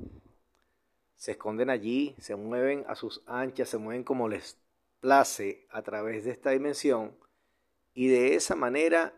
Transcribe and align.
Se 1.16 1.33
esconden 1.33 1.69
allí, 1.69 2.14
se 2.19 2.36
mueven 2.36 2.84
a 2.89 2.94
sus 2.94 3.22
anchas, 3.27 3.69
se 3.69 3.78
mueven 3.78 4.05
como 4.05 4.28
les 4.28 4.56
place 5.00 5.66
a 5.70 5.83
través 5.83 6.25
de 6.25 6.31
esta 6.31 6.50
dimensión 6.50 7.16
y 7.92 8.09
de 8.09 8.34
esa 8.34 8.55
manera 8.55 9.14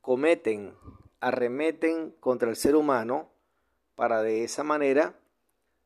cometen, 0.00 0.74
arremeten 1.20 2.10
contra 2.20 2.48
el 2.48 2.56
ser 2.56 2.74
humano 2.74 3.30
para 3.94 4.22
de 4.22 4.44
esa 4.44 4.64
manera 4.64 5.18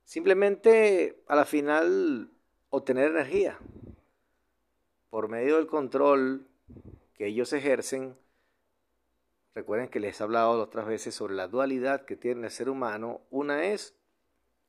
simplemente 0.04 1.22
a 1.26 1.34
la 1.34 1.44
final 1.44 2.30
obtener 2.70 3.10
energía 3.10 3.58
por 5.14 5.28
medio 5.28 5.58
del 5.58 5.68
control 5.68 6.48
que 7.14 7.28
ellos 7.28 7.52
ejercen, 7.52 8.16
recuerden 9.54 9.86
que 9.88 10.00
les 10.00 10.18
he 10.18 10.24
hablado 10.24 10.60
otras 10.60 10.88
veces 10.88 11.14
sobre 11.14 11.34
la 11.34 11.46
dualidad 11.46 12.04
que 12.04 12.16
tiene 12.16 12.46
el 12.46 12.50
ser 12.50 12.68
humano. 12.68 13.20
Una 13.30 13.62
es 13.62 13.94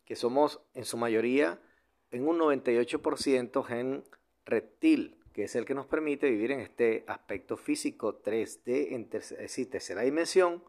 que 0.05 0.15
somos 0.15 0.61
en 0.75 0.85
su 0.85 0.97
mayoría 0.97 1.59
en 2.11 2.27
un 2.27 2.37
98% 2.37 3.63
gen 3.63 4.03
reptil, 4.45 5.17
que 5.33 5.45
es 5.45 5.55
el 5.55 5.65
que 5.65 5.73
nos 5.73 5.87
permite 5.87 6.29
vivir 6.29 6.51
en 6.51 6.59
este 6.59 7.05
aspecto 7.07 7.57
físico 7.57 8.21
3D, 8.21 8.89
en 8.91 9.09
tercera 9.09 10.03
dimensión, 10.03 10.63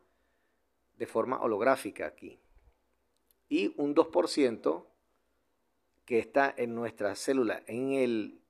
de 0.97 1.06
forma 1.06 1.38
holográfica 1.42 2.06
aquí. 2.06 2.41
Y 3.50 3.75
un 3.76 3.94
2% 3.94 4.86
que 6.06 6.19
está 6.19 6.54
en 6.56 6.75
nuestra 6.75 7.15
célula, 7.15 7.62
en 7.66 7.92
el 7.92 8.41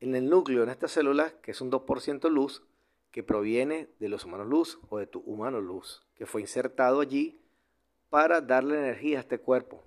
en 0.00 0.14
el 0.14 0.28
núcleo, 0.28 0.62
en 0.62 0.70
esta 0.70 0.88
célula, 0.88 1.32
que 1.42 1.50
es 1.50 1.60
un 1.60 1.70
2% 1.70 2.30
luz, 2.30 2.62
que 3.10 3.22
proviene 3.22 3.88
de 3.98 4.08
los 4.08 4.24
humanos 4.24 4.46
luz 4.46 4.78
o 4.90 4.98
de 4.98 5.06
tu 5.06 5.20
humano 5.20 5.60
luz, 5.60 6.02
que 6.14 6.26
fue 6.26 6.40
insertado 6.40 7.00
allí 7.00 7.40
para 8.10 8.40
darle 8.40 8.78
energía 8.78 9.18
a 9.18 9.20
este 9.20 9.38
cuerpo, 9.38 9.82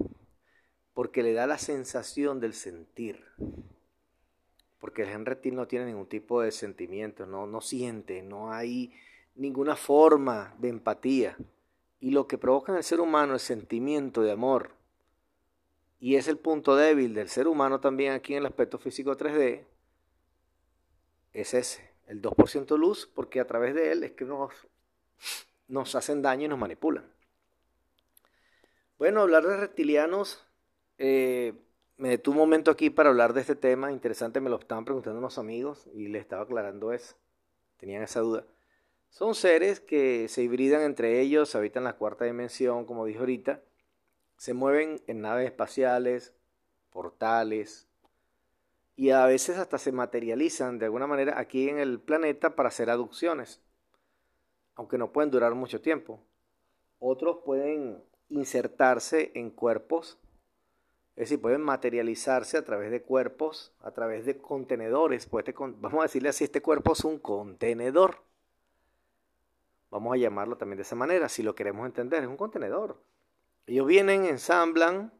porque 0.93 1.23
le 1.23 1.33
da 1.33 1.47
la 1.47 1.57
sensación 1.57 2.39
del 2.39 2.53
sentir. 2.53 3.23
Porque 4.79 5.03
el 5.03 5.09
gen 5.09 5.25
reptil 5.25 5.55
no 5.55 5.67
tiene 5.67 5.85
ningún 5.85 6.07
tipo 6.07 6.41
de 6.41 6.51
sentimiento, 6.51 7.25
no, 7.25 7.45
no 7.45 7.61
siente, 7.61 8.23
no 8.23 8.51
hay 8.51 8.91
ninguna 9.35 9.75
forma 9.75 10.55
de 10.57 10.69
empatía. 10.69 11.37
Y 11.99 12.09
lo 12.09 12.27
que 12.27 12.39
provoca 12.39 12.71
en 12.71 12.79
el 12.79 12.83
ser 12.83 12.99
humano 12.99 13.35
es 13.35 13.43
sentimiento 13.43 14.23
de 14.23 14.31
amor. 14.31 14.71
Y 15.99 16.15
es 16.15 16.27
el 16.27 16.37
punto 16.37 16.75
débil 16.75 17.13
del 17.13 17.29
ser 17.29 17.47
humano 17.47 17.79
también 17.79 18.13
aquí 18.13 18.33
en 18.33 18.39
el 18.39 18.47
aspecto 18.47 18.79
físico 18.79 19.15
3D, 19.15 19.65
es 21.33 21.53
ese, 21.53 21.91
el 22.07 22.21
2% 22.21 22.77
luz, 22.77 23.09
porque 23.13 23.39
a 23.39 23.47
través 23.47 23.73
de 23.73 23.91
él 23.91 24.03
es 24.03 24.11
que 24.11 24.25
nos, 24.25 24.53
nos 25.67 25.95
hacen 25.95 26.21
daño 26.21 26.45
y 26.45 26.49
nos 26.49 26.59
manipulan. 26.59 27.05
Bueno, 28.97 29.21
hablar 29.21 29.47
de 29.47 29.57
reptilianos, 29.57 30.45
eh, 30.97 31.53
me 31.97 32.09
detuve 32.09 32.33
un 32.33 32.39
momento 32.39 32.71
aquí 32.71 32.89
para 32.89 33.09
hablar 33.09 33.33
de 33.33 33.41
este 33.41 33.55
tema, 33.55 33.91
interesante, 33.91 34.41
me 34.41 34.49
lo 34.49 34.59
estaban 34.59 34.85
preguntando 34.85 35.19
unos 35.19 35.37
amigos 35.37 35.87
y 35.93 36.07
les 36.07 36.21
estaba 36.21 36.43
aclarando 36.43 36.91
eso, 36.91 37.15
tenían 37.77 38.03
esa 38.03 38.19
duda. 38.19 38.45
Son 39.09 39.35
seres 39.35 39.79
que 39.79 40.27
se 40.27 40.41
hibridan 40.41 40.81
entre 40.81 41.19
ellos, 41.19 41.55
habitan 41.55 41.83
la 41.83 41.97
cuarta 41.97 42.25
dimensión, 42.25 42.85
como 42.85 43.05
dije 43.05 43.19
ahorita, 43.19 43.61
se 44.37 44.53
mueven 44.53 45.01
en 45.07 45.21
naves 45.21 45.45
espaciales, 45.45 46.33
portales, 46.91 47.87
y 48.95 49.11
a 49.11 49.25
veces 49.25 49.57
hasta 49.57 49.77
se 49.77 49.91
materializan 49.91 50.79
de 50.79 50.85
alguna 50.85 51.07
manera 51.07 51.39
aquí 51.39 51.69
en 51.69 51.79
el 51.79 51.99
planeta 51.99 52.55
para 52.55 52.69
hacer 52.69 52.89
aducciones, 52.89 53.61
aunque 54.75 54.97
no 54.97 55.11
pueden 55.11 55.31
durar 55.31 55.55
mucho 55.55 55.81
tiempo. 55.81 56.21
Otros 56.99 57.39
pueden 57.43 58.03
insertarse 58.29 59.31
en 59.35 59.49
cuerpos, 59.49 60.19
es 61.15 61.29
decir, 61.29 61.41
pueden 61.41 61.61
materializarse 61.61 62.57
a 62.57 62.63
través 62.63 62.89
de 62.91 63.01
cuerpos, 63.01 63.73
a 63.81 63.91
través 63.91 64.25
de 64.25 64.37
contenedores. 64.37 65.25
Pues 65.25 65.45
este 65.47 65.55
vamos 65.59 65.99
a 65.99 66.03
decirle 66.03 66.29
así, 66.29 66.45
este 66.45 66.61
cuerpo 66.61 66.93
es 66.93 67.03
un 67.03 67.19
contenedor. 67.19 68.23
Vamos 69.89 70.13
a 70.13 70.17
llamarlo 70.17 70.57
también 70.57 70.77
de 70.77 70.83
esa 70.83 70.95
manera, 70.95 71.27
si 71.27 71.43
lo 71.43 71.53
queremos 71.53 71.85
entender, 71.85 72.23
es 72.23 72.29
un 72.29 72.37
contenedor. 72.37 73.01
Ellos 73.67 73.85
vienen, 73.85 74.25
ensamblan, 74.25 75.13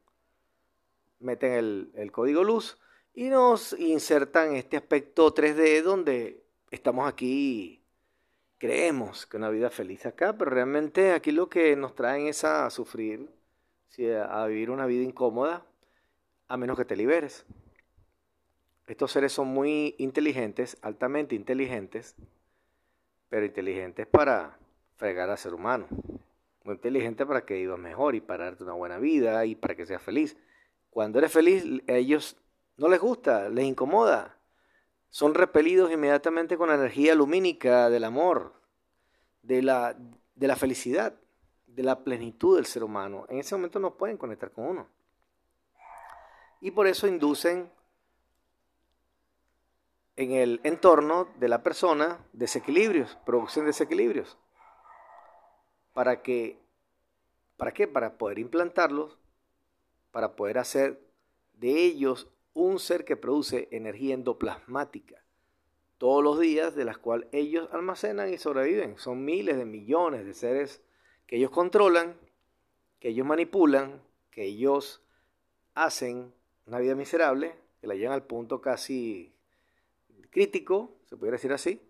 meten 1.19 1.51
el, 1.51 1.91
el 1.95 2.11
código 2.11 2.43
luz 2.43 2.79
y 3.13 3.29
nos 3.29 3.73
insertan 3.73 4.55
este 4.55 4.77
aspecto 4.77 5.33
3D 5.33 5.81
donde 5.81 6.43
estamos 6.69 7.07
aquí, 7.07 7.83
creemos 8.57 9.25
que 9.25 9.37
una 9.37 9.49
vida 9.49 9.69
feliz 9.69 10.05
acá, 10.05 10.37
pero 10.37 10.51
realmente 10.51 11.11
aquí 11.11 11.31
lo 11.31 11.49
que 11.49 11.75
nos 11.75 11.95
traen 11.95 12.27
es 12.27 12.43
a 12.43 12.69
sufrir, 12.69 13.29
a 14.29 14.45
vivir 14.45 14.69
una 14.69 14.85
vida 14.85 15.03
incómoda, 15.03 15.65
a 16.47 16.57
menos 16.57 16.77
que 16.77 16.85
te 16.85 16.95
liberes. 16.95 17.45
Estos 18.87 19.11
seres 19.11 19.31
son 19.31 19.47
muy 19.47 19.95
inteligentes, 19.99 20.77
altamente 20.81 21.35
inteligentes, 21.35 22.15
pero 23.29 23.45
inteligentes 23.45 24.07
para 24.07 24.57
fregar 24.95 25.29
al 25.29 25.37
ser 25.37 25.53
humano. 25.53 25.87
Muy 26.63 26.75
inteligentes 26.75 27.25
para 27.25 27.45
que 27.45 27.55
vivas 27.55 27.79
mejor 27.79 28.15
y 28.15 28.21
para 28.21 28.45
darte 28.45 28.63
una 28.63 28.73
buena 28.73 28.99
vida 28.99 29.45
y 29.45 29.55
para 29.55 29.75
que 29.75 29.85
seas 29.85 30.01
feliz. 30.01 30.37
Cuando 30.89 31.19
eres 31.19 31.31
feliz, 31.31 31.65
ellos 31.87 32.37
no 32.81 32.89
les 32.89 32.99
gusta, 32.99 33.47
les 33.49 33.65
incomoda. 33.65 34.37
Son 35.11 35.35
repelidos 35.35 35.91
inmediatamente 35.91 36.57
con 36.57 36.69
la 36.69 36.75
energía 36.75 37.13
lumínica 37.13 37.89
del 37.89 38.03
amor, 38.03 38.53
de 39.43 39.61
la, 39.61 39.95
de 40.35 40.47
la 40.47 40.55
felicidad, 40.55 41.13
de 41.67 41.83
la 41.83 42.03
plenitud 42.03 42.55
del 42.55 42.65
ser 42.65 42.83
humano. 42.83 43.25
En 43.29 43.37
ese 43.37 43.55
momento 43.55 43.79
no 43.79 43.95
pueden 43.95 44.17
conectar 44.17 44.51
con 44.51 44.65
uno. 44.65 44.87
Y 46.59 46.71
por 46.71 46.87
eso 46.87 47.07
inducen 47.07 47.71
en 50.15 50.31
el 50.31 50.59
entorno 50.63 51.27
de 51.37 51.49
la 51.49 51.61
persona 51.61 52.25
desequilibrios, 52.33 53.15
producen 53.25 53.65
desequilibrios. 53.65 54.37
¿Para 55.93 56.23
que 56.23 56.59
¿Para 57.61 57.75
qué? 57.75 57.87
Para 57.87 58.17
poder 58.17 58.39
implantarlos, 58.39 59.19
para 60.09 60.35
poder 60.35 60.57
hacer 60.57 60.99
de 61.53 61.69
ellos 61.83 62.27
un 62.53 62.79
ser 62.79 63.05
que 63.05 63.17
produce 63.17 63.67
energía 63.71 64.13
endoplasmática. 64.13 65.23
todos 65.97 66.23
los 66.23 66.39
días 66.39 66.75
de 66.75 66.83
las 66.83 66.97
cuales 66.97 67.29
ellos 67.31 67.69
almacenan 67.71 68.33
y 68.33 68.39
sobreviven. 68.39 68.97
Son 68.97 69.23
miles 69.23 69.55
de 69.55 69.65
millones 69.65 70.25
de 70.25 70.33
seres 70.33 70.81
que 71.27 71.35
ellos 71.35 71.51
controlan, 71.51 72.17
que 72.99 73.09
ellos 73.09 73.27
manipulan, 73.27 74.01
que 74.31 74.45
ellos 74.45 75.03
hacen 75.75 76.33
una 76.65 76.79
vida 76.79 76.95
miserable, 76.95 77.53
que 77.79 77.85
la 77.85 77.93
llevan 77.93 78.13
al 78.13 78.25
punto 78.25 78.61
casi 78.61 79.35
crítico, 80.31 80.97
se 81.05 81.17
puede 81.17 81.33
decir 81.33 81.53
así, 81.53 81.81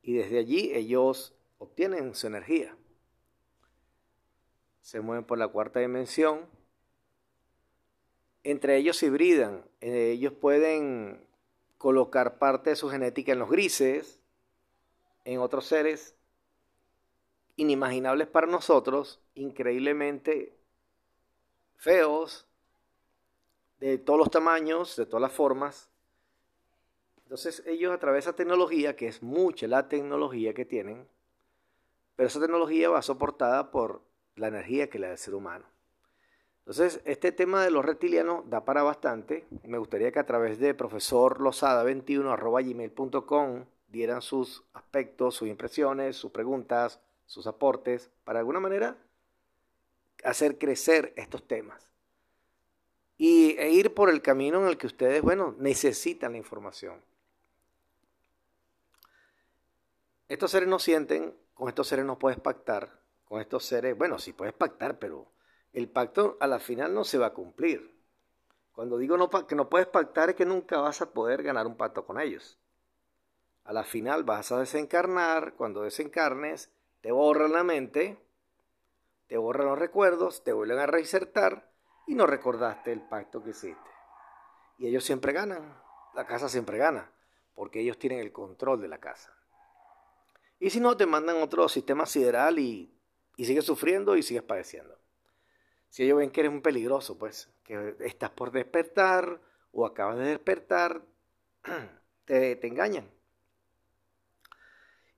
y 0.00 0.14
desde 0.14 0.38
allí 0.38 0.70
ellos 0.72 1.34
obtienen 1.58 2.14
su 2.14 2.28
energía. 2.28 2.76
Se 4.80 5.00
mueven 5.00 5.24
por 5.24 5.36
la 5.36 5.48
cuarta 5.48 5.80
dimensión, 5.80 6.46
entre 8.44 8.76
ellos 8.76 8.98
se 8.98 9.06
hibridan, 9.06 9.64
eh, 9.80 10.12
ellos 10.12 10.32
pueden 10.34 11.26
colocar 11.78 12.38
parte 12.38 12.70
de 12.70 12.76
su 12.76 12.88
genética 12.88 13.32
en 13.32 13.38
los 13.38 13.50
grises, 13.50 14.20
en 15.24 15.40
otros 15.40 15.66
seres 15.66 16.14
inimaginables 17.56 18.28
para 18.28 18.46
nosotros, 18.46 19.20
increíblemente 19.34 20.54
feos, 21.76 22.46
de 23.80 23.98
todos 23.98 24.18
los 24.18 24.30
tamaños, 24.30 24.96
de 24.96 25.06
todas 25.06 25.22
las 25.22 25.32
formas. 25.32 25.90
Entonces 27.24 27.62
ellos 27.66 27.92
a 27.92 27.98
través 27.98 28.24
de 28.24 28.30
esa 28.30 28.36
tecnología, 28.36 28.96
que 28.96 29.08
es 29.08 29.22
mucha 29.22 29.66
la 29.66 29.88
tecnología 29.88 30.54
que 30.54 30.64
tienen, 30.64 31.06
pero 32.16 32.26
esa 32.26 32.40
tecnología 32.40 32.90
va 32.90 33.02
soportada 33.02 33.70
por 33.70 34.02
la 34.36 34.48
energía 34.48 34.88
que 34.88 34.98
le 34.98 35.06
da 35.06 35.12
el 35.12 35.18
ser 35.18 35.34
humano. 35.34 35.73
Entonces, 36.66 37.02
este 37.04 37.30
tema 37.30 37.62
de 37.62 37.70
los 37.70 37.84
reptilianos 37.84 38.48
da 38.48 38.64
para 38.64 38.82
bastante. 38.82 39.44
Me 39.64 39.76
gustaría 39.76 40.10
que 40.12 40.18
a 40.18 40.24
través 40.24 40.58
de 40.58 40.74
profesorlosada21.gmail.com 40.74 43.64
dieran 43.88 44.22
sus 44.22 44.64
aspectos, 44.72 45.34
sus 45.34 45.48
impresiones, 45.48 46.16
sus 46.16 46.30
preguntas, 46.30 47.00
sus 47.26 47.46
aportes, 47.46 48.10
para 48.24 48.38
de 48.38 48.40
alguna 48.40 48.60
manera 48.60 48.96
hacer 50.24 50.56
crecer 50.56 51.12
estos 51.16 51.46
temas. 51.46 51.86
Y, 53.18 53.56
e 53.58 53.70
ir 53.70 53.92
por 53.92 54.08
el 54.08 54.22
camino 54.22 54.62
en 54.62 54.68
el 54.68 54.78
que 54.78 54.86
ustedes, 54.86 55.20
bueno, 55.20 55.54
necesitan 55.58 56.32
la 56.32 56.38
información. 56.38 57.02
Estos 60.30 60.50
seres 60.50 60.68
no 60.68 60.78
sienten, 60.78 61.36
con 61.52 61.68
estos 61.68 61.88
seres 61.88 62.06
no 62.06 62.18
puedes 62.18 62.40
pactar, 62.40 62.88
con 63.26 63.42
estos 63.42 63.66
seres, 63.66 63.98
bueno, 63.98 64.18
sí 64.18 64.32
puedes 64.32 64.54
pactar, 64.54 64.98
pero 64.98 65.26
el 65.74 65.88
pacto 65.88 66.36
a 66.40 66.46
la 66.46 66.60
final 66.60 66.94
no 66.94 67.04
se 67.04 67.18
va 67.18 67.26
a 67.26 67.32
cumplir. 67.34 68.00
Cuando 68.72 68.96
digo 68.96 69.16
no, 69.16 69.28
que 69.28 69.56
no 69.56 69.68
puedes 69.68 69.88
pactar 69.88 70.30
es 70.30 70.36
que 70.36 70.46
nunca 70.46 70.80
vas 70.80 71.02
a 71.02 71.12
poder 71.12 71.42
ganar 71.42 71.66
un 71.66 71.76
pacto 71.76 72.06
con 72.06 72.20
ellos. 72.20 72.58
A 73.64 73.72
la 73.72 73.82
final 73.82 74.22
vas 74.22 74.52
a 74.52 74.60
desencarnar, 74.60 75.54
cuando 75.54 75.82
desencarnes 75.82 76.72
te 77.00 77.10
borran 77.10 77.52
la 77.52 77.64
mente, 77.64 78.18
te 79.26 79.36
borran 79.36 79.66
los 79.66 79.78
recuerdos, 79.78 80.44
te 80.44 80.52
vuelven 80.52 80.78
a 80.78 80.86
reinsertar 80.86 81.72
y 82.06 82.14
no 82.14 82.26
recordaste 82.26 82.92
el 82.92 83.00
pacto 83.00 83.42
que 83.42 83.50
hiciste. 83.50 83.90
Y 84.78 84.86
ellos 84.86 85.04
siempre 85.04 85.32
ganan, 85.32 85.82
la 86.14 86.26
casa 86.26 86.48
siempre 86.48 86.78
gana, 86.78 87.10
porque 87.54 87.80
ellos 87.80 87.98
tienen 87.98 88.20
el 88.20 88.32
control 88.32 88.80
de 88.80 88.88
la 88.88 88.98
casa. 88.98 89.36
Y 90.60 90.70
si 90.70 90.78
no, 90.78 90.96
te 90.96 91.06
mandan 91.06 91.42
otro 91.42 91.68
sistema 91.68 92.06
sideral 92.06 92.58
y, 92.58 92.96
y 93.36 93.44
sigues 93.44 93.64
sufriendo 93.64 94.16
y 94.16 94.22
sigues 94.22 94.42
padeciendo. 94.42 95.03
Si 95.94 96.02
ellos 96.02 96.18
ven 96.18 96.32
que 96.32 96.40
eres 96.40 96.50
un 96.50 96.60
peligroso, 96.60 97.16
pues, 97.16 97.48
que 97.62 97.94
estás 98.00 98.30
por 98.30 98.50
despertar 98.50 99.40
o 99.70 99.86
acabas 99.86 100.18
de 100.18 100.24
despertar, 100.24 101.04
te, 102.24 102.66
engañan. 102.66 103.08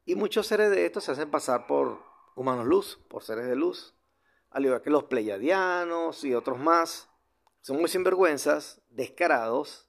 Y 0.05 0.17
muchos 0.17 0.46
seres 0.46 0.70
de 0.70 0.84
estos 0.84 1.05
se 1.05 1.12
hacen 1.12 1.31
pasar 1.31 1.67
por 1.67 2.02
humanos 2.34 2.67
luz, 2.67 3.00
por 3.08 3.23
seres 3.23 3.46
de 3.46 3.56
luz, 3.56 3.94
al 4.50 4.67
igual 4.67 4.82
que 4.82 4.90
los 4.90 5.05
pleiadianos 5.05 6.23
y 6.25 6.34
otros 6.34 6.58
más. 6.58 7.08
Son 7.62 7.79
muy 7.79 7.88
sinvergüenzas, 7.88 8.82
descarados, 8.90 9.88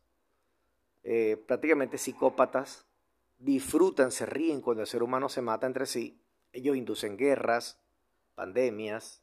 eh, 1.04 1.36
prácticamente 1.50 1.98
psicópatas, 1.98 2.88
disfrutan, 3.40 4.10
se 4.10 4.26
ríen 4.26 4.62
cuando 4.62 4.84
el 4.84 4.88
ser 4.88 5.04
humano 5.04 5.28
se 5.28 5.42
mata 5.42 5.68
entre 5.68 5.86
sí. 5.86 6.24
Ellos 6.54 6.78
inducen 6.78 7.18
guerras, 7.18 7.78
pandemias, 8.36 9.22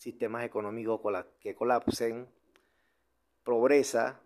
sistemas 0.00 0.44
económicos 0.44 0.98
que 1.40 1.54
colapsen, 1.54 2.26
pobreza, 3.44 4.18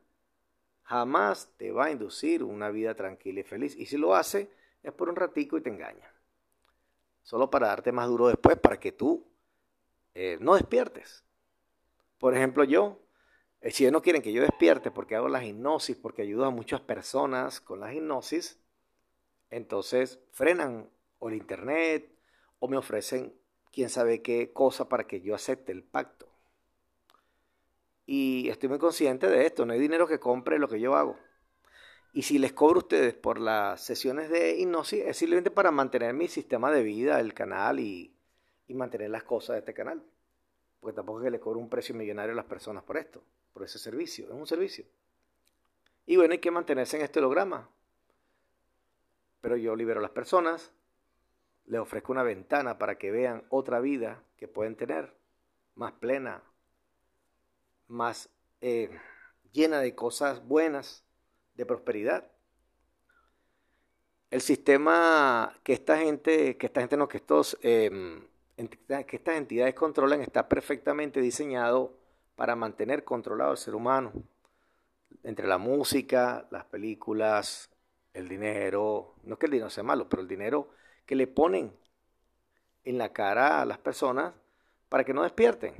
jamás 0.85 1.53
te 1.57 1.73
va 1.73 1.87
a 1.87 1.91
inducir 1.91 2.45
una 2.45 2.71
vida 2.71 2.95
tranquila 2.95 3.41
y 3.41 3.43
feliz. 3.43 3.75
Y 3.77 3.87
si 3.87 3.97
lo 3.97 4.15
hace, 4.15 4.49
es 4.85 4.93
por 4.93 5.09
un 5.09 5.17
ratico 5.17 5.59
y 5.59 5.63
te 5.63 5.71
engaña. 5.71 6.09
Solo 7.25 7.51
para 7.51 7.67
darte 7.67 7.91
más 7.91 8.07
duro 8.07 8.29
después, 8.29 8.57
para 8.57 8.79
que 8.79 8.93
tú 8.93 9.27
eh, 10.15 10.39
no 10.41 10.55
despiertes. 10.55 11.25
Por 12.19 12.37
ejemplo, 12.37 12.63
yo, 12.63 13.01
eh, 13.61 13.73
si 13.73 13.83
ellos 13.83 13.95
no 13.95 14.03
quieren 14.03 14.23
que 14.23 14.33
yo 14.33 14.43
despierte 14.43 14.93
porque 14.93 15.17
hago 15.17 15.29
la 15.29 15.45
hipnosis, 15.45 15.97
porque 15.97 16.23
ayudo 16.23 16.45
a 16.45 16.51
muchas 16.51 16.83
personas 16.83 17.61
con 17.61 17.81
la 17.81 17.93
hipnosis, 17.93 18.61
entonces 19.51 20.21
frenan 20.31 20.89
o 21.19 21.31
el 21.31 21.35
internet 21.35 22.17
o 22.61 22.69
me 22.69 22.77
ofrecen 22.77 23.35
quién 23.75 23.91
sabe 23.91 24.23
qué 24.23 24.53
cosa 24.53 24.89
para 24.89 25.07
que 25.07 25.21
yo 25.21 25.35
acepte 25.35 25.73
el 25.73 25.83
pacto. 25.83 26.29
Y 28.07 28.49
estoy 28.49 28.69
muy 28.69 28.79
consciente 28.79 29.27
de 29.27 29.47
esto, 29.47 29.67
no 29.67 29.73
hay 29.73 29.81
dinero 29.81 30.07
que 30.07 30.21
compre 30.21 30.59
lo 30.59 30.69
que 30.69 30.79
yo 30.79 30.95
hago. 30.95 31.19
Y 32.13 32.23
si 32.23 32.39
les 32.39 32.53
cobro 32.53 32.77
a 32.77 32.85
ustedes 32.85 33.15
por 33.15 33.41
las 33.41 33.85
sesiones 33.85 34.29
de 34.29 34.57
hipnosis, 34.57 35.05
es 35.05 35.17
simplemente 35.17 35.51
para 35.51 35.73
mantener 35.73 36.15
mi 36.15 36.29
sistema 36.29 36.71
de 36.71 36.85
vida, 36.85 37.19
el 37.19 37.35
canal 37.35 37.81
y, 37.81 38.13
mantener 38.69 39.11
las 39.11 39.25
cosas 39.25 39.55
de 39.55 39.59
este 39.61 39.75
canal. 39.75 40.03
Porque 40.81 40.95
tampoco 40.95 41.21
es 41.21 41.25
que 41.25 41.31
le 41.31 41.41
cobro 41.41 41.59
un 41.59 41.69
precio 41.69 41.95
millonario 41.95 42.33
a 42.33 42.37
las 42.37 42.45
personas 42.45 42.85
por 42.85 42.97
esto, 42.97 43.23
por 43.53 43.65
ese 43.65 43.79
servicio, 43.79 44.27
es 44.27 44.33
un 44.33 44.47
servicio. 44.47 44.85
Y 46.07 46.17
bueno, 46.17 46.33
hay 46.33 46.39
que 46.39 46.51
mantenerse 46.51 46.97
en 46.97 47.03
este 47.03 47.19
holograma. 47.19 47.69
Pero 49.41 49.57
yo 49.57 49.75
libero 49.75 49.99
a 49.99 50.03
las 50.03 50.13
personas, 50.13 50.73
les 51.67 51.81
ofrezco 51.81 52.13
una 52.13 52.23
ventana 52.23 52.79
para 52.79 52.99
que 52.99 53.11
vean 53.11 53.45
otra 53.49 53.81
vida 53.81 54.23
que 54.37 54.49
pueden 54.49 54.77
tener, 54.77 55.15
más 55.75 55.93
plena, 55.93 56.43
más 57.89 58.29
eh, 58.61 58.91
llena 59.53 59.81
de 59.81 59.95
cosas 59.95 60.47
buenas, 60.47 61.05
de 61.55 61.67
prosperidad. 61.67 62.31
El 64.31 64.41
sistema 64.41 65.55
que 65.63 65.73
esta 65.73 65.97
gente, 65.99 66.57
que 66.57 66.67
esta 66.67 66.81
gente 66.81 66.97
no, 66.97 67.09
que 67.09 67.19
estos, 67.19 67.57
em, 67.63 68.27
que 68.57 69.17
estas 69.17 69.37
entidades 69.37 69.75
controlan 69.75 70.21
está 70.21 70.49
perfectamente 70.49 71.21
diseñado 71.21 71.97
para 72.35 72.57
mantener 72.57 73.05
controlado 73.05 73.53
al 73.53 73.57
ser 73.57 73.75
humano. 73.75 74.13
Entre 75.23 75.47
la 75.47 75.59
música, 75.59 76.47
las 76.51 76.65
películas, 76.65 77.71
el 78.13 78.29
dinero, 78.29 79.15
no 79.23 79.35
es 79.35 79.39
que 79.39 79.47
el 79.47 79.53
dinero 79.53 79.71
sea 79.71 79.85
malo, 79.85 80.09
pero 80.09 80.23
el 80.23 80.29
dinero 80.29 80.71
que 81.07 81.15
le 81.15 81.27
ponen 81.27 81.73
en 82.85 82.99
la 82.99 83.13
cara 83.13 83.61
a 83.61 83.65
las 83.65 83.79
personas 83.79 84.35
para 84.89 85.05
que 85.05 85.15
no 85.15 85.23
despierten. 85.23 85.75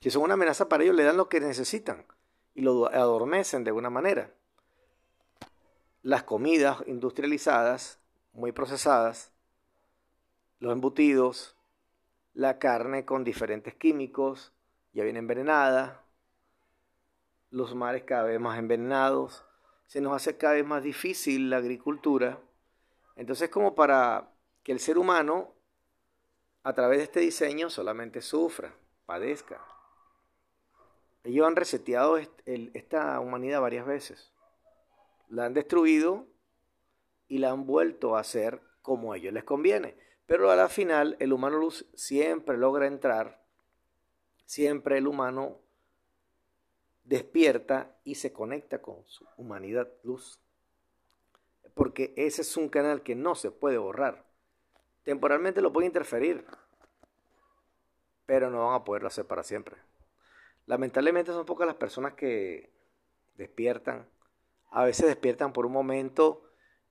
Si 0.00 0.10
son 0.10 0.22
una 0.22 0.34
amenaza 0.34 0.68
para 0.68 0.84
ellos, 0.84 0.94
le 0.94 1.04
dan 1.04 1.16
lo 1.16 1.28
que 1.28 1.40
necesitan 1.40 2.04
y 2.54 2.62
lo 2.62 2.86
adormecen 2.86 3.64
de 3.64 3.70
alguna 3.70 3.90
manera. 3.90 4.30
Las 6.02 6.22
comidas 6.22 6.78
industrializadas, 6.86 7.98
muy 8.32 8.52
procesadas, 8.52 9.32
los 10.60 10.72
embutidos, 10.72 11.56
la 12.34 12.58
carne 12.58 13.04
con 13.04 13.24
diferentes 13.24 13.74
químicos, 13.74 14.52
ya 14.92 15.04
viene 15.04 15.18
envenenada, 15.18 16.02
los 17.50 17.74
mares 17.74 18.04
cada 18.04 18.24
vez 18.24 18.40
más 18.40 18.58
envenenados, 18.58 19.44
se 19.86 20.00
nos 20.00 20.14
hace 20.14 20.36
cada 20.36 20.54
vez 20.54 20.66
más 20.66 20.82
difícil 20.82 21.50
la 21.50 21.58
agricultura. 21.58 22.38
Entonces 23.16 23.48
como 23.48 23.74
para 23.74 24.30
que 24.66 24.72
el 24.72 24.80
ser 24.80 24.98
humano, 24.98 25.54
a 26.64 26.72
través 26.72 26.98
de 26.98 27.04
este 27.04 27.20
diseño, 27.20 27.70
solamente 27.70 28.20
sufra, 28.20 28.74
padezca. 29.04 29.64
Ellos 31.22 31.46
han 31.46 31.54
reseteado 31.54 32.16
esta 32.16 33.20
humanidad 33.20 33.60
varias 33.60 33.86
veces. 33.86 34.32
La 35.28 35.44
han 35.44 35.54
destruido 35.54 36.26
y 37.28 37.38
la 37.38 37.52
han 37.52 37.64
vuelto 37.64 38.16
a 38.16 38.20
hacer 38.22 38.60
como 38.82 39.12
a 39.12 39.18
ellos 39.18 39.32
les 39.32 39.44
conviene. 39.44 39.96
Pero 40.26 40.50
a 40.50 40.56
la 40.56 40.68
final 40.68 41.16
el 41.20 41.32
humano 41.32 41.58
luz 41.58 41.86
siempre 41.94 42.56
logra 42.56 42.88
entrar, 42.88 43.44
siempre 44.46 44.98
el 44.98 45.06
humano 45.06 45.60
despierta 47.04 47.96
y 48.02 48.16
se 48.16 48.32
conecta 48.32 48.82
con 48.82 49.06
su 49.06 49.28
humanidad 49.36 49.88
luz. 50.02 50.40
Porque 51.72 52.12
ese 52.16 52.42
es 52.42 52.56
un 52.56 52.68
canal 52.68 53.04
que 53.04 53.14
no 53.14 53.36
se 53.36 53.52
puede 53.52 53.78
borrar 53.78 54.25
temporalmente 55.06 55.62
lo 55.62 55.72
puede 55.72 55.86
interferir, 55.86 56.44
pero 58.26 58.50
no 58.50 58.66
van 58.66 58.74
a 58.74 58.84
poderlo 58.84 59.06
hacer 59.06 59.24
para 59.24 59.44
siempre. 59.44 59.76
Lamentablemente 60.66 61.30
son 61.30 61.46
pocas 61.46 61.64
las 61.64 61.76
personas 61.76 62.14
que 62.14 62.72
despiertan. 63.36 64.08
A 64.72 64.84
veces 64.84 65.06
despiertan 65.06 65.52
por 65.52 65.64
un 65.64 65.70
momento 65.70 66.42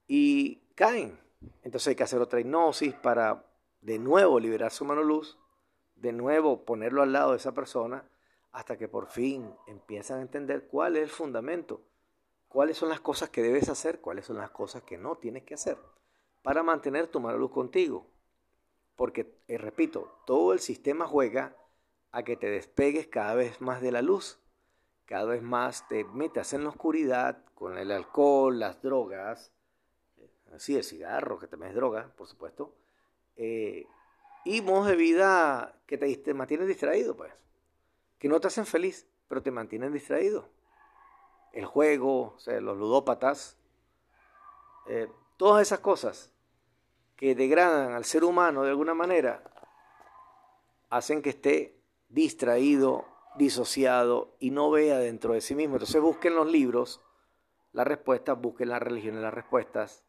y 0.07 0.61
caen. 0.75 1.19
Entonces 1.61 1.89
hay 1.89 1.95
que 1.95 2.03
hacer 2.03 2.21
otra 2.21 2.39
hipnosis 2.39 2.93
para 2.93 3.45
de 3.81 3.99
nuevo 3.99 4.39
liberar 4.39 4.71
su 4.71 4.85
mano 4.85 5.03
luz, 5.03 5.37
de 5.97 6.13
nuevo 6.13 6.63
ponerlo 6.63 7.03
al 7.03 7.11
lado 7.11 7.31
de 7.31 7.37
esa 7.37 7.53
persona, 7.53 8.09
hasta 8.53 8.77
que 8.77 8.87
por 8.87 9.07
fin 9.07 9.53
empiezan 9.67 10.19
a 10.19 10.21
entender 10.21 10.67
cuál 10.67 10.95
es 10.95 11.03
el 11.03 11.09
fundamento, 11.09 11.81
cuáles 12.47 12.77
son 12.77 12.87
las 12.87 13.01
cosas 13.01 13.29
que 13.29 13.43
debes 13.43 13.67
hacer, 13.67 13.99
cuáles 13.99 14.25
son 14.25 14.37
las 14.37 14.51
cosas 14.51 14.83
que 14.83 14.97
no 14.97 15.17
tienes 15.17 15.43
que 15.43 15.55
hacer, 15.55 15.77
para 16.45 16.61
mantener 16.61 17.07
tu 17.07 17.19
mano 17.19 17.39
luz 17.39 17.49
contigo. 17.49 18.05
Porque, 18.95 19.35
eh, 19.47 19.57
repito, 19.57 20.21
todo 20.27 20.53
el 20.53 20.59
sistema 20.59 21.07
juega 21.07 21.57
a 22.11 22.21
que 22.21 22.37
te 22.37 22.47
despegues 22.51 23.07
cada 23.07 23.33
vez 23.33 23.61
más 23.61 23.81
de 23.81 23.91
la 23.91 24.03
luz, 24.03 24.39
cada 25.05 25.25
vez 25.25 25.41
más 25.41 25.87
te 25.87 26.03
metas 26.03 26.53
en 26.53 26.63
la 26.63 26.69
oscuridad 26.69 27.43
con 27.55 27.79
el 27.79 27.91
alcohol, 27.91 28.59
las 28.59 28.79
drogas, 28.83 29.51
sí, 30.57 30.77
el 30.77 30.83
cigarro, 30.83 31.39
que 31.39 31.47
también 31.47 31.71
es 31.71 31.75
droga, 31.75 32.11
por 32.15 32.27
supuesto, 32.27 32.75
eh, 33.37 33.87
y 34.45 34.61
modos 34.61 34.85
de 34.85 34.95
vida 34.95 35.81
que 35.87 35.97
te, 35.97 36.33
mantienen 36.35 36.67
distraído, 36.67 37.17
pues, 37.17 37.33
que 38.19 38.29
no 38.29 38.39
te 38.39 38.47
hacen 38.47 38.67
feliz, 38.67 39.07
pero 39.27 39.41
te 39.41 39.49
mantienen 39.49 39.91
distraído. 39.91 40.47
El 41.53 41.65
juego, 41.65 42.35
o 42.35 42.39
sea, 42.39 42.61
los 42.61 42.77
ludópatas, 42.77 43.57
eh, 44.87 45.09
todas 45.37 45.63
esas 45.63 45.79
cosas 45.79 46.31
que 47.15 47.35
degradan 47.35 47.93
al 47.93 48.05
ser 48.05 48.23
humano 48.23 48.63
de 48.63 48.69
alguna 48.69 48.93
manera, 48.93 49.43
hacen 50.89 51.21
que 51.21 51.29
esté 51.29 51.81
distraído, 52.09 53.05
disociado 53.37 54.35
y 54.39 54.51
no 54.51 54.71
vea 54.71 54.97
dentro 54.97 55.33
de 55.33 55.41
sí 55.41 55.55
mismo. 55.55 55.75
Entonces 55.75 56.01
busquen 56.01 56.35
los 56.35 56.47
libros 56.47 57.01
las 57.75 57.85
respuestas, 57.85 58.39
busquen 58.39 58.69
las 58.69 58.81
religiones 58.81 59.21
las 59.21 59.33
respuestas, 59.33 60.05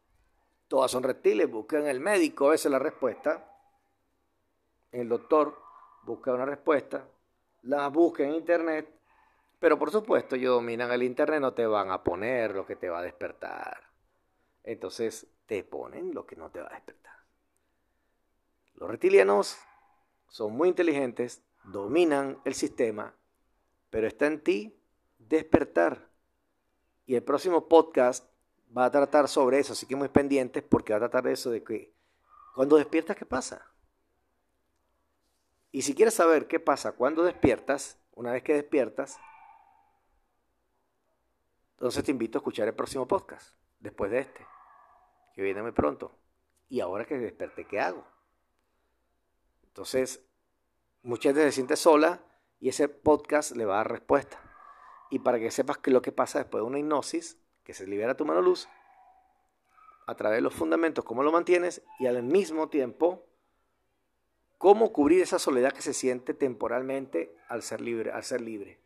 todas 0.69 0.89
son 0.89 1.03
reptiles, 1.03 1.51
buscan 1.51 1.85
el 1.85 1.99
médico, 1.99 2.47
a 2.47 2.51
veces 2.51 2.71
la 2.71 2.79
respuesta, 2.79 3.53
el 4.91 5.09
doctor 5.09 5.59
busca 6.03 6.33
una 6.33 6.45
respuesta, 6.45 7.05
la 7.63 7.89
busca 7.89 8.23
en 8.23 8.35
internet, 8.35 8.89
pero 9.59 9.77
por 9.77 9.91
supuesto 9.91 10.37
ellos 10.37 10.55
dominan 10.55 10.91
el 10.91 11.03
internet, 11.03 11.41
no 11.41 11.53
te 11.53 11.65
van 11.65 11.91
a 11.91 12.01
poner 12.01 12.55
lo 12.55 12.65
que 12.65 12.77
te 12.77 12.89
va 12.89 12.99
a 12.99 13.03
despertar. 13.03 13.83
Entonces 14.67 15.27
te 15.45 15.63
ponen 15.63 16.13
lo 16.13 16.25
que 16.25 16.35
no 16.35 16.51
te 16.51 16.59
va 16.59 16.67
a 16.67 16.73
despertar. 16.73 17.13
Los 18.75 18.89
reptilianos 18.89 19.57
son 20.27 20.51
muy 20.51 20.67
inteligentes, 20.67 21.41
dominan 21.63 22.41
el 22.43 22.53
sistema, 22.53 23.15
pero 23.89 24.07
está 24.07 24.27
en 24.27 24.43
ti 24.43 24.77
despertar. 25.19 26.09
Y 27.05 27.15
el 27.15 27.23
próximo 27.23 27.69
podcast 27.69 28.29
va 28.77 28.83
a 28.83 28.91
tratar 28.91 29.29
sobre 29.29 29.59
eso, 29.59 29.71
así 29.71 29.85
que 29.85 29.95
muy 29.95 30.09
pendientes 30.09 30.63
porque 30.63 30.91
va 30.91 30.97
a 30.97 31.07
tratar 31.07 31.23
de 31.23 31.31
eso 31.31 31.49
de 31.49 31.63
que 31.63 31.93
cuando 32.53 32.75
despiertas, 32.75 33.15
¿qué 33.15 33.25
pasa? 33.25 33.71
Y 35.71 35.83
si 35.83 35.95
quieres 35.95 36.13
saber 36.13 36.49
qué 36.49 36.59
pasa 36.59 36.91
cuando 36.91 37.23
despiertas, 37.23 38.01
una 38.11 38.33
vez 38.33 38.43
que 38.43 38.53
despiertas, 38.53 39.17
entonces 41.71 42.03
te 42.03 42.11
invito 42.11 42.37
a 42.37 42.41
escuchar 42.41 42.67
el 42.67 42.75
próximo 42.75 43.07
podcast, 43.07 43.55
después 43.79 44.11
de 44.11 44.19
este, 44.19 44.45
que 45.37 45.43
viene 45.43 45.61
muy 45.61 45.71
pronto. 45.71 46.17
Y 46.67 46.79
ahora 46.79 47.05
que 47.05 47.15
desperté, 47.15 47.65
¿qué 47.65 47.79
hago? 47.79 48.03
Entonces, 49.67 50.25
mucha 51.03 51.29
gente 51.29 51.43
se 51.43 51.51
siente 51.51 51.75
sola 51.75 52.23
y 52.59 52.69
ese 52.69 52.89
podcast 52.89 53.55
le 53.55 53.63
va 53.63 53.75
a 53.75 53.77
dar 53.77 53.91
respuesta. 53.91 54.41
Y 55.11 55.19
para 55.19 55.37
que 55.37 55.51
sepas 55.51 55.77
qué 55.77 55.91
es 55.91 55.93
lo 55.93 56.01
que 56.01 56.11
pasa 56.11 56.39
después 56.39 56.63
de 56.63 56.67
una 56.67 56.79
hipnosis, 56.79 57.37
que 57.63 57.75
se 57.75 57.85
libera 57.85 58.17
tu 58.17 58.25
mano 58.25 58.41
luz 58.41 58.67
a 60.07 60.15
través 60.15 60.39
de 60.39 60.41
los 60.41 60.55
fundamentos, 60.55 61.05
cómo 61.05 61.21
lo 61.21 61.31
mantienes 61.31 61.83
y 61.99 62.07
al 62.07 62.23
mismo 62.23 62.69
tiempo 62.69 63.23
cómo 64.57 64.91
cubrir 64.91 65.21
esa 65.21 65.37
soledad 65.37 65.71
que 65.71 65.83
se 65.83 65.93
siente 65.93 66.33
temporalmente 66.33 67.37
al 67.47 67.61
ser 67.61 67.81
libre. 67.81 68.09
Al 68.09 68.23
ser 68.23 68.41
libre. 68.41 68.79